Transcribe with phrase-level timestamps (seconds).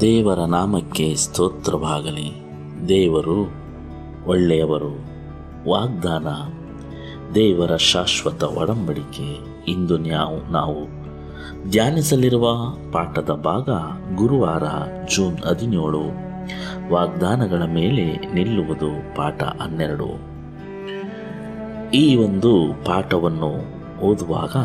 [0.00, 2.42] ದೇವರ ನಾಮಕ್ಕೆ ಸ್ತೋತ್ರವಾಗಲಿ.
[2.88, 3.52] ದೇವರು
[4.26, 4.90] ಒಳ್ಳೆಯವರು.
[5.70, 6.26] ವಾಗ್ದಾನ.
[7.34, 9.38] ದೇವರ ಶಾಶ್ವತ ಒಡಂಬಡಿಕೆ.
[9.68, 10.86] ಇಂದು ನಾವು ನಾವು
[11.70, 12.46] ಧ್ಯಾನಿಸಲಿರುವ
[12.92, 13.68] ಪಾಠದ ಭಾಗ
[14.16, 14.62] ಗುರುವಾರ,
[15.16, 16.30] ಜೂನ್ ಹದಿನೇಳು.
[16.92, 20.29] ವಾಗ್ದಾನಗಳ ಮೇಲೆ ನಿಲ್ಲುವುದು ಪಾಠ ಹನ್ನೆರಡು.
[21.94, 22.50] ಈ ಒಂದು
[22.84, 23.48] ಪಾಠವನ್ನು
[24.00, 24.56] ಓದುವಾಗ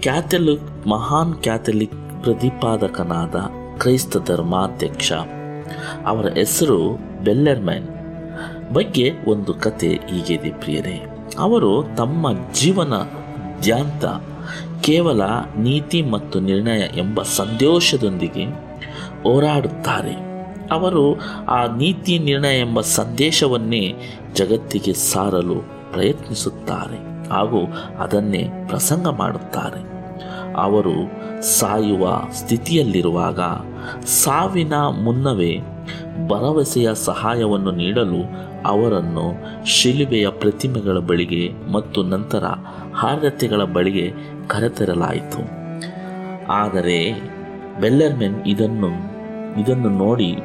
[0.00, 3.36] ಕ್ಯಾಥಲಿಕ್, ಮಹಾನ್ ಕ್ಯಾಥಲಿಕ್ ಪ್ರತಿಪಾದಕನಾದ
[3.78, 5.12] ಕ್ರೈಸ್ತ ಧರ್ಮಾಧ್ಯಕ್ಷ
[6.06, 6.80] ಅವರ ಹೆಸರು
[7.24, 7.88] ಬೆಲ್ಲರ್ಮ್ಯಾನ್
[8.72, 10.96] ಬಗ್ಗೆ ಒಂದು ಕತೆ ಹೀಗಿದೆ ಪ್ರಿಯರೇ.
[11.38, 12.94] ಅವರು ತಮ್ಮ ಜೀವನ
[13.60, 14.04] ಜಾಂತ
[14.80, 15.22] ಕೇವಲ
[15.58, 18.46] ನೀತಿ ಮತ್ತು ನಿರ್ಣಯ ಎಂಬ ಸಂದೇಶದೊಂದಿಗೆ
[19.22, 20.27] ಹೋರಾಡುತ್ತಾರೆ.
[20.70, 23.94] ಅವರು ಆ ನೀತಿ ನಿರ್ಣಯ ಎಂಬ ಸಂದೇಶವನ್ನೇ
[24.34, 25.54] ಜಗತ್ತಿಗೆ ಸಾರಲು
[25.92, 27.58] ಪ್ರಯತ್ನಿಸುತ್ತಾರೆ ಹಾಗೂ
[27.98, 29.98] ಅದನ್ನೇ ಪ್ರಸಂಗ ಮಾಡುತ್ತಾರೆ.
[30.56, 30.94] ಅವರು
[31.42, 33.40] ಸಾಯುವ ಸ್ಥಿತಿಯಲ್ಲಿರುವಾಗ
[34.04, 35.58] ಸಾವಿನ ಮುನ್ನವೇ
[36.28, 39.32] ಭರವಸೆಯ ಸಹಾಯವನ್ನು ನೀಡಲು ಅವರನ್ನು
[39.66, 42.44] ಶಿಲುಬೆಯ ಪ್ರತಿಮೆಗಳ ಬಳಿಗೆ ಮತ್ತು ನಂತರ
[43.02, 44.12] ಆರ್ಯತೆಗಳ ಬಳಿಗೆ
[44.46, 45.42] ಕರೆತರಲಾಯಿತು.
[46.52, 47.22] ಆದರೆ
[47.80, 49.17] ಬೆಲ್ಲರ್ಮೆನ್ ಇದನ್ನು
[49.56, 50.36] ಇದನ್ನು ನೋಡಿ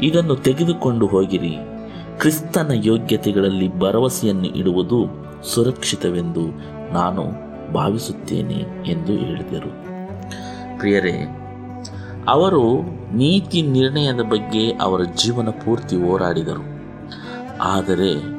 [0.00, 1.56] ಇದನ್ನು ತೆಗೆದುಕೊಂಡು ಹೋಗಿರಿ.
[2.18, 5.06] ಕ್ರಿಸ್ತನ ಯೋಗ್ಯತೆಗಳಲ್ಲಿ ಭರವಸೆಯನ್ನು ಇಡುವುದು
[5.54, 6.42] ಸುರಕ್ಷಿತವೆಂದು
[6.92, 9.84] ನಾನು ಭಾವಿಸುತ್ತೇನೆ ಎಂದು ಹೇಳಿದರು.
[10.78, 11.36] ಪ್ರಿಯರೇ,
[12.28, 12.82] ಅವರು
[13.16, 16.76] ನೀತಿ ನಿರ್ಣಯದ ಬಗ್ಗೆ ಅವರ ಜೀವನ ಪೂರ್ತಿ ಹೋರಾಡಿದರು.
[17.60, 18.36] ಆದರೆ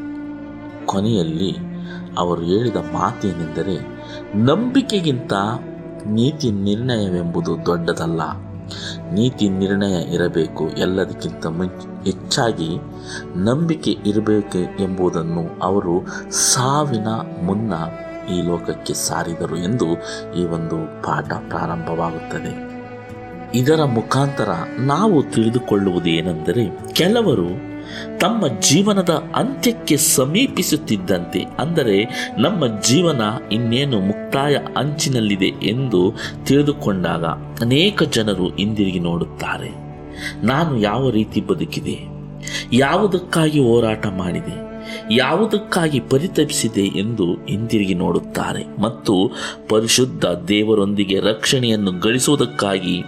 [0.86, 1.56] ಕೊನೆಯಲ್ಲಿ
[2.18, 3.78] ಅವರು ಹೇಳಿದ ಮಾತೇನೆಂದರೆ,
[4.36, 5.34] ನಂಬಿಕೆಗಿಂತ
[6.06, 8.47] ನೀತಿ ನಿರ್ಣಯವೆಂಬುದು ದೊಡ್ಡದಲ್ಲ.
[9.14, 12.70] ನೀತಿ ನಿರ್ಣಯ ಇರಬೇಕು, ಎಲ್ಲದಕ್ಕಿಂತ ಮುಂಚೆ ಹೆಚ್ಚಾಗಿ
[13.36, 15.96] ನಂಬಿಕೆ ಇರಬೇಕು ಎಂಬುದನ್ನು ಅವರು
[16.32, 17.08] ಸಾವಿನ
[17.44, 17.74] ಮುನ್ನ
[18.34, 19.86] ಈ ಲೋಕಕ್ಕೆ ಸಾರಿದರು ಎಂದು
[20.40, 22.54] ಈ ಒಂದು ಪಾಠ ಪ್ರಾರಂಭವಾಗುತ್ತದೆ.
[23.53, 24.50] ಇದರ ಮುಖಾಂತರ
[24.80, 27.50] ನಾವು ತಿಳಿದುಕೊಳ್ಳುವುದು ಏನೆಂದರೆ ಕೆಲವರು
[28.18, 31.44] ತಮ್ಮ ಜೀವನದ ಅಂತ್ಯಕ್ಕೆ ಸಮೀಪಿಸುತ್ತಿದ್ದಂತೆ.
[31.59, 32.03] ಅಂದರೆ
[32.38, 33.22] ನಮ್ಮ ಜೀವನ
[33.52, 36.14] ಇನ್ನೇನು ಮುಕ್ತಾಯ ಅಂಚಿನಲ್ಲಿದೆ ಎಂದು
[36.46, 37.26] ತಿಳಿದುಕೊಂಡಾಗ
[37.62, 39.88] ಅನೇಕ ಜನರು ಹಿಂದಿರುಗಿ ನೋಡುತ್ತಾರೆ.
[40.46, 42.00] ನಾನು ಯಾವ ರೀತಿ ಬದುಕಿದೆ?
[42.74, 44.68] ಯಾವುದಕ್ಕಾಗಿ ಹೋರಾಟ ಮಾಡಿದೆ?
[45.12, 48.81] ಯಾವುದಕ್ಕಾಗಿ ಪರಿತಪಿಸಿದೆ ಎಂದು ಹಿಂದಿರುಗಿ ನೋಡುತ್ತಾರೆ.
[48.81, 49.31] ಮತ್ತು
[49.70, 53.03] ಪರಿಶುದ್ಧ ದೇವರೊಂದಿಗೆ ರಕ್ಷಣೆಯನ್ನು ಗಳಿಸುವುದಕ್ಕಾಗಿ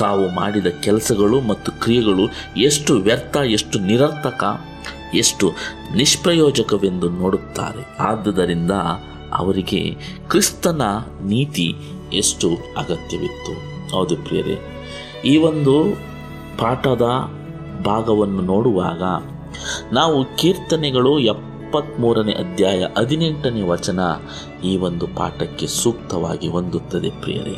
[0.00, 2.24] ತಾವು ಮಾಡಿದ ಕೆಲಸಗಳು ಮತ್ತು ಕ್ರಿಯೆಗಳು
[2.60, 4.42] ಎಷ್ಟು ವ್ಯರ್ಥ, ಎಷ್ಟು ನಿರರ್ಥಕ,
[5.14, 5.46] ಎಷ್ಟು
[5.96, 7.82] ನಿಷ್ಪ್ರಯೋಜಕವೆಂದು ನೋಡುತ್ತಾರೆ.
[7.98, 8.74] ಆದ್ದರಿಂದ
[9.34, 9.82] ಅವರಿಗೆ
[10.30, 10.82] ಕ್ರಿಸ್ತನ
[11.24, 11.68] ನೀತಿ
[12.12, 13.54] ಎಷ್ಟು ಅಗತ್ಯವಿತ್ತು.
[13.94, 14.56] ಹೌದು ಪ್ರಿಯರೇ,
[15.24, 15.74] ಈ ಒಂದು
[16.58, 17.06] ಪಾಠದ
[17.84, 19.02] ಭಾಗವನ್ನು ನೋಡುವಾಗ
[19.94, 24.00] ನಾವು ಕೀರ್ತನೆಗಳು ಎಪ್ಪತ್ತ್ಮೂರನೇ ಅಧ್ಯಾಯ ಹದಿನೆಂಟನೇ ವಚನ
[24.64, 27.56] ಈ ಒಂದು ಪಾಠಕ್ಕೆ ಸೂಕ್ತವಾಗಿ ಹೊಂದುತ್ತದೆ ಪ್ರಿಯರೇ.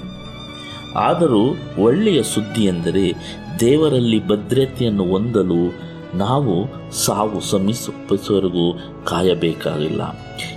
[0.97, 3.15] ಆದರೂ ಒಳ್ಳೆಯ ಸುದ್ದಿ ಎಂದರೆ
[3.61, 10.03] ದೇವರಲ್ಲಿ ಭದ್ರತೆಯನ್ನು ಹೊಂದಲು ನಾವು ಸಾವು ಸಮೀಪಿಸುವವರೆಗೂ ಕಾಯಬೇಕಾಗಿಲ್ಲ.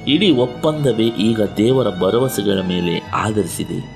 [0.08, 3.96] ಇಡೀ ಒಪ್ಪಂದವೇ ಈಗ ದೇವರ ಭರವಸೆಗಳ ಮೇಲೆ ಆಧರಿಸಿದೆ.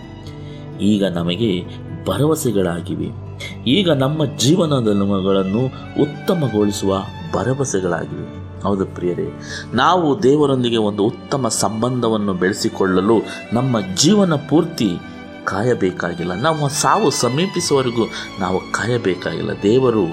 [0.81, 1.65] ಈಗ ನಮಗೆ
[2.05, 3.29] ಭರವಸೆಗಳಾಗಿವೆ.
[3.67, 5.65] ಈಗ ನಮ್ಮ ಜೀವನಗಳನ್ನು
[6.01, 8.39] ಉತ್ತಮಗೊಳಿಸುವ ಭರವಸೆಗಳಾಗಿವೆ.
[8.63, 9.39] ಹೌದು ಪ್ರಿಯರೇ,
[9.73, 13.13] ನಾವು ದೇವರೊಂದಿಗೆ ಒಂದು ಉತ್ತಮ ಸಂಬಂಧವನ್ನು ಬೆಳೆಸಿಕೊಳ್ಳಲು
[13.53, 14.89] ನಮ್ಮ ಜೀವನ ಪೂರ್ತಿ
[15.45, 16.33] ಕಾಯಬೇಕಾಗಿಲ್ಲ.
[16.33, 18.05] ನಮ್ಮ ಸಾವು ಸಮೀಪಿಸುವವರೆಗೂ
[18.39, 19.49] ನಾವು ಕಾಯಬೇಕಾಗಿಲ್ಲ.
[19.63, 20.05] ದೇವರು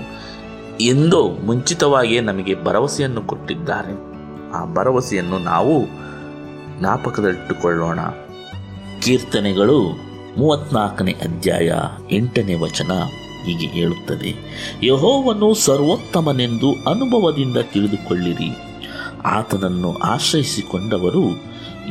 [0.81, 4.17] ಎಂದೋ ಮುಂಚಿತವಾಗಿಯೇ ನಮಗೆ ಭರವಸೆಯನ್ನು ಕೊಟ್ಟಿದ್ದಾರೆ.
[4.53, 5.87] ಆ ಭರವಸೆಯನ್ನು ನಾವು
[6.79, 8.01] ಜ್ಞಾಪಕದಲ್ಲಿಟ್ಟುಕೊಳ್ಳೋಣ.
[9.01, 9.81] ಕೀರ್ತನೆಗಳು
[10.39, 11.73] ಮೂವತ್ನಾಲ್ಕನೇ ಅಧ್ಯಾಯ
[12.11, 12.93] ಎಂಟನೇ ವಚನ
[13.45, 14.35] ಹೀಗೆ ಹೇಳುತ್ತದೆ.
[14.83, 18.57] ಯಹೋವನ್ನು ಸರ್ವೋತ್ತಮನೆಂದು ಅನುಭವದಿಂದ ತಿಳಿದುಕೊಳ್ಳಿರಿ.
[19.25, 21.43] ಆತನನ್ನು ಆಶ್ರಯಿಸಿಕೊಂಡವರು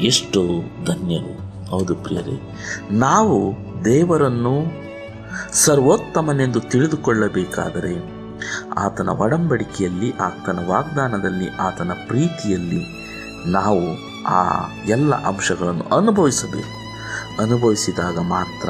[0.02, 0.42] ಎಷ್ಟೋ
[0.86, 1.55] ಧನ್ಯರು.
[1.70, 2.58] ಹೌದು ಪ್ರಿಯರೇ.
[2.92, 3.54] ನಾವು
[3.86, 4.86] ದೇವರನ್ನು
[5.54, 8.16] ಸರ್ವೋತ್ತಮನೆಂದು ತಿಳಿದುಕೊಳ್ಳಬೇಕಾದರೆ
[8.78, 12.84] ಆತನ ಒಡಂಬಡಿಕೆಯಲ್ಲಿ, ಆತನ ವಾಗ್ದಾನದಲ್ಲಿ, ಆತನ ಪ್ರೀತಿಯಲ್ಲಿ
[13.52, 16.86] ನಾವು ಆ ಎಲ್ಲ ಅಂಶಗಳನ್ನು ಅನುಭವಿಸಬೇಕು.
[17.42, 18.70] ಅನುಭವಿಸಿದಾಗ ಮಾತ್ರ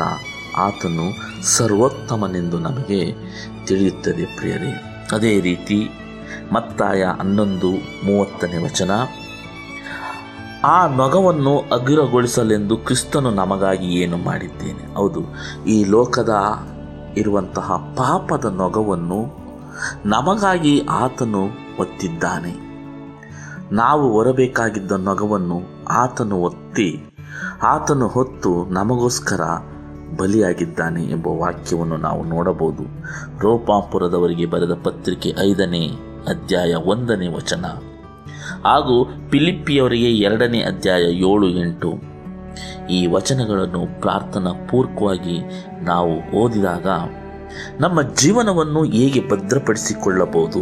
[0.57, 3.13] ಆತನು ಸರ್ವೋತ್ತಮನೆಂದು ನಮಗೆ
[3.65, 5.03] ತಿಳಿಯುತ್ತದೆ ಪ್ರಿಯರೇ.
[5.12, 5.89] ಅದೇ ರೀತಿ
[6.53, 7.71] ಮತ್ತಾಯ ಹನ್ನೊಂದು
[8.06, 8.91] ಮೂವತ್ತನೇ ವಚನ.
[10.65, 14.83] ಆ ನೊಗವನ್ನು ಅಗಿರಗೊಳಿಸಲೆಂದು ಕ್ರಿಸ್ತನು ನಮಗಾಗಿ ಏನು ಮಾಡಿದ್ದೇನೆ?
[14.95, 15.21] ಹೌದು,
[15.65, 16.33] ಈ ಲೋಕದ
[17.17, 19.19] ಇರುವಂತಹ ಪಾಪದ ನೊಗವನ್ನು
[20.06, 21.44] ನಮಗಾಗಿ ಆತನು
[21.79, 22.53] ಒತ್ತಿದ್ದಾನೆ.
[23.71, 25.59] ನಾವು ಹೊರಬೇಕಾಗಿದ್ದ ನೊಗವನ್ನು
[25.94, 26.89] ಆತನು ಒತ್ತಿ,
[27.63, 29.41] ಆತನು ಹೊತ್ತು ನಮಗೋಸ್ಕರ
[30.17, 32.83] ಬಲಿಯಾಗಿದ್ದಾನೆ ಎಂಬ ವಾಕ್ಯವನ್ನು ನಾವು ನೋಡಬಹುದು.
[33.41, 35.83] ರೋಪಾಪುರದವರಿಗೆ ಬರೆದ ಪತ್ರಿಕೆ ಐದನೇ
[36.27, 37.65] ಅಧ್ಯಾಯ ಒಂದನೇ ವಚನ.
[38.65, 38.95] ಹಾಗೂ
[39.29, 41.91] ಫಿಲಿಪ್ಪಿಯವರಿಗೆ ಎರಡನೇ ಅಧ್ಯಾಯ ಏಳು ಎಂಟು.
[42.89, 45.38] ಈ ವಚನಗಳನ್ನು ಪ್ರಾರ್ಥನಾ ಪೂರ್ವಕವಾಗಿ
[45.83, 46.88] ನಾವು ಓದಿದಾಗ
[47.79, 50.62] ನಮ್ಮ ಜೀವನವನ್ನು ಹೇಗೆ ಭದ್ರಪಡಿಸಿಕೊಳ್ಳಬಹುದು?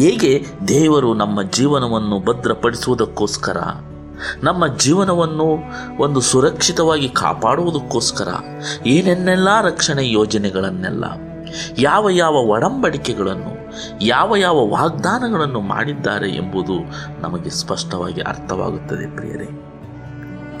[0.00, 0.32] ಹೇಗೆ
[0.68, 3.56] ದೇವರು ನಮ್ಮ ಜೀವನವನ್ನು ಭದ್ರಪಡಿಸುವುದಕ್ಕೋಸ್ಕರ,
[4.42, 5.48] ನಮ್ಮ ಜೀವನವನ್ನು
[6.02, 8.28] ಒಂದು ಸುರಕ್ಷಿತವಾಗಿ ಕಾಪಾಡುವುದಕ್ಕೋಸ್ಕರ,
[8.86, 11.04] ಏನೆನ್ನೆಲ್ಲ ರಕ್ಷಣೆ ಯೋಜನೆಗಳನ್ನೆಲ್ಲ,
[11.78, 13.51] ಯಾವ ಯಾವ ಒಡಂಬಡಿಕೆಗಳನ್ನು
[14.00, 16.74] ಯಾವ ಯಾವ ವಾಗ್ದಾನಗಳನ್ನು ಮಾಡಿದ್ದಾರೆ ಎಂಬುದು
[17.20, 19.48] ನಮಗೆ ಸ್ಪಷ್ಟವಾಗಿ ಅರ್ಥವಾಗುತ್ತದೆ ಪ್ರಿಯರೇ.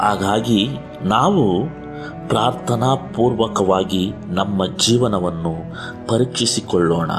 [0.00, 0.68] ಹಾಗಾಗಿ
[1.02, 1.66] ನಾವು
[2.28, 5.54] ಪ್ರಾರ್ಥನಾಪೂರ್ವಕವಾಗಿ ನಮ್ಮ ಜೀವನವನ್ನು
[6.08, 7.10] ಪರೀಕ್ಷಿಸಿಕೊಳ್ಳೋಣ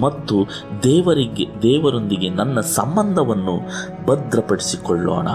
[0.00, 0.34] ಮತ್ತು
[0.82, 3.60] ದೇವರಿಗೆ, ದೇವರೊಂದಿಗೆ ನನ್ನ ಸಂಬಂಧವನ್ನು
[4.06, 5.28] ಭದ್ರಪಡಿಸಿಕೊಳ್ಳೋಣ.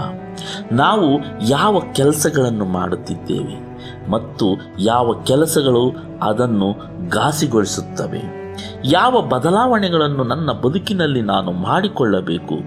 [0.72, 3.66] ನಾವು ಯಾವ ಕೆಲಸಗಳನ್ನು ಮಾಡುತ್ತಿದ್ದೇವೆ
[4.10, 5.92] ಮತ್ತು ಯಾವ ಕೆಲಸಗಳು
[6.22, 6.76] ಅದನ್ನು
[7.08, 8.45] ಘಾಸಿಗೊಳಿಸುತ್ತವೆ.
[8.84, 12.58] ಯಾವ ಬದಲಾವಣೆಗಳನ್ನು ನನ್ನ ಬದುಕಿನಲ್ಲಿ ನಾನು ಮಾಡಿಕೊಳ್ಳಬೇಕು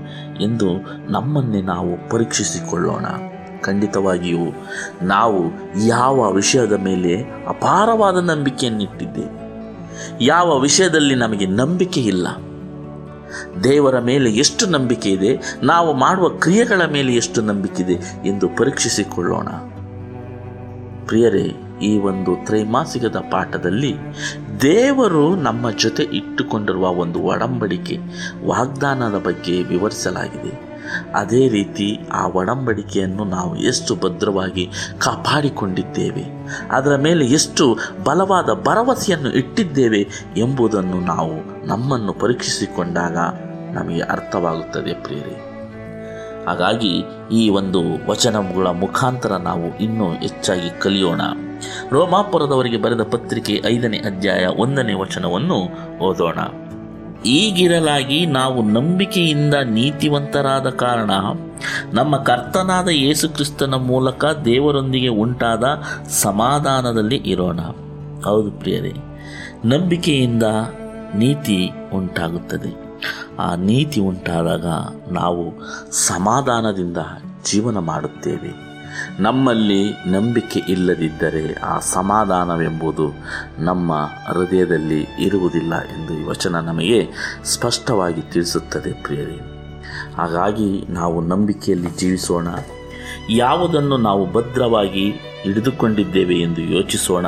[0.42, 0.70] ಎಂದು
[1.12, 3.06] ನಮ್ಮನ್ನೇ ನಾವು ಪರೀಕ್ಷಿಸಿಕೊಳ್ಳೋಣ.
[3.62, 4.46] ಖಂಡಿತವಾಗಿಯೂ
[5.06, 5.40] ನಾವು
[5.88, 7.14] ಯಾವ ವಿಷಯದ ಮೇಲೆ
[7.48, 9.34] ಅಪಾರವಾದ ನಂಬಿಕೆಯನ್ನಿಟ್ಟಿದ್ದೇವೆ,
[10.26, 12.28] ಯಾವ ವಿಷಯದಲ್ಲಿ ನಮಗೆ ನಂಬಿಕೆ ಇಲ್ಲ,
[13.64, 15.32] ದೇವರ ಮೇಲೆ ಎಷ್ಟು ನಂಬಿಕೆ ಇದೆ,
[15.64, 17.98] ನಾವು ಮಾಡುವ ಕ್ರಿಯೆಗಳ ಮೇಲೆ ಎಷ್ಟು ನಂಬಿಕೆ ಇದೆ
[18.28, 19.50] ಎಂದು ಪರೀಕ್ಷಿಸಿಕೊಳ್ಳೋಣ.
[21.08, 21.46] ಪ್ರಿಯರೇ,
[21.82, 23.92] ಈ ಒಂದು ತ್ರೈಮಾಸಿಕದ ಪಾಠದಲ್ಲಿ
[24.62, 27.96] ದೇವರು ನಮ್ಮ ಜೊತೆ ಇಟ್ಟುಕೊಂಡಿರುವ ಒಂದು ಒಡಂಬಡಿಕೆ
[28.46, 30.54] ವಾಗ್ದಾನದ ಬಗ್ಗೆ ವಿವರಿಸಲಾಗಿದೆ.
[31.16, 34.66] ಅದೇ ರೀತಿ ಆ ಒಡಂಬಡಿಕೆಯನ್ನು ನಾವು ಎಷ್ಟು ಭದ್ರವಾಗಿ
[34.98, 36.26] ಕಾಪಾಡಿಕೊಂಡಿದ್ದೇವೆ,
[36.72, 37.66] ಅದರ ಮೇಲೆ ಎಷ್ಟು
[38.04, 40.02] ಬಲವಾದ ಭರವಸೆಯನ್ನು ಇಟ್ಟಿದ್ದೇವೆ
[40.38, 41.36] ಎಂಬುದನ್ನು ನಾವು
[41.68, 43.18] ನಮ್ಮನ್ನು ಪರೀಕ್ಷಿಸಿಕೊಂಡಾಗ
[43.76, 45.38] ನಮಗೆ ಅರ್ಥವಾಗುತ್ತದೆ ಪ್ರೇರಿ
[46.46, 46.94] ಹಾಗಾಗಿ
[47.32, 51.22] ಈ ಒಂದು ವಚನಗಳ ಮುಖಾಂತರ ನಾವು ಇನ್ನೂ ಹೆಚ್ಚಾಗಿ ಕಲಿಯೋಣ.
[51.92, 55.60] ರೋಮಾಪುರದವರಿಗೆ ಬರೆದ ಪತ್ರಿಕೆ ಐದನೇ ಅಧ್ಯಾಯ ಒಂದನೇ ವಚನವನ್ನು
[55.98, 56.40] ಓದೋಣ.
[57.26, 61.12] ಈಗಿರಲಾಗಿ ನಾವು ನಂಬಿಕೆಯಿಂದ ನೀತಿವಂತರಾದ ಕಾರಣ
[61.94, 65.64] ನಮ್ಮ ಕರ್ತನಾದ ಯೇಸುಕ್ರಿಸ್ತನ ಮೂಲಕ ದೇವರೊಂದಿಗೆ ಉಂಟಾದ
[66.08, 67.60] ಸಮಾಧಾನದಲ್ಲಿ ಇರೋಣ.
[68.24, 68.94] ಹೌದು ಪ್ರಿಯರೇ,
[69.66, 70.44] ನಂಬಿಕೆಯಿಂದ
[71.16, 72.90] ನೀತಿ ಉಂಟಾಗುತ್ತದೆ.
[73.40, 74.66] ಆ ನೀತಿ ಉಂಟಾದಾಗ
[75.12, 75.54] ನಾವು
[75.92, 76.98] ಸಮಾಧಾನದಿಂದ
[77.46, 78.69] ಜೀವನ ಮಾಡುತ್ತೇವೆ.
[79.20, 83.12] ನಮ್ಮಲ್ಲಿ ನಂಬಿಕೆ ಇಲ್ಲದಿದ್ದರೆ ಆ ಸಮಾಧಾನವೆಂಬುದು
[83.60, 83.94] ನಮ್ಮ
[84.28, 87.08] ಹೃದಯದಲ್ಲಿ ಇರುವುದಿಲ್ಲ ಎಂದು ಈ ವಚನ ನಮಗೆ
[87.44, 89.40] ಸ್ಪಷ್ಟವಾಗಿ ತಿಳಿಸುತ್ತದೆ ಪ್ರಿಯರಿ.
[90.16, 92.48] ಹಾಗಾಗಿ ನಾವು ನಂಬಿಕೆಯಲ್ಲಿ ಜೀವಿಸೋಣ.
[93.30, 97.26] ಯಾವುದನ್ನು ನಾವು ಭದ್ರವಾಗಿ ಹಿಡಿದುಕೊಂಡಿದ್ದೇವೆ ಎಂದು ಯೋಚಿಸೋಣ.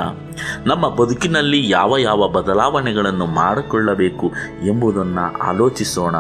[0.66, 4.32] ನಮ್ಮ ಬದುಕಿನಲ್ಲಿ ಯಾವ ಯಾವ ಬದಲಾವಣೆಗಳನ್ನು ಮಾಡಿಕೊಳ್ಳಬೇಕು
[4.66, 6.16] ಎಂಬುದನ್ನು ಆಲೋಚಿಸೋಣ.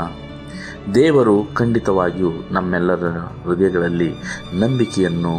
[0.95, 4.15] ದೇವರು ಖಂಡಿತವಾಗಿಯೂ ನಮ್ಮೆಲ್ಲರ ಹೃದಯಗಳಲ್ಲಿ
[4.53, 5.37] ನಂಬಿಕೆಯನ್ನು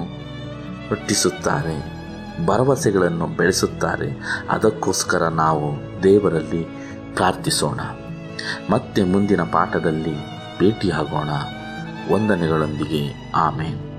[0.88, 2.02] ಹುಟ್ಟಿಸುತ್ತಾರೆ,
[2.46, 4.16] ಭರವಸೆಗಳನ್ನು ಬೆಳೆಸುತ್ತಾರೆ.
[4.50, 6.66] ಅದಕ್ಕೋಸ್ಕರ ನಾವು ದೇವರಲ್ಲಿ
[7.14, 7.80] ಪ್ರಾರ್ಥಿಸೋಣ.
[8.70, 10.14] ಮತ್ತೆ ಮುಂದಿನ ಪಾಠದಲ್ಲಿ
[10.58, 11.28] ಭೇಟಿಯಾಗೋಣ.
[12.14, 13.32] ವಂದನೆಗಳೊಂದಿಗೆ.
[13.34, 13.91] ಆಮೇನ್.